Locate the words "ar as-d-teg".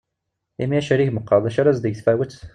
1.61-1.95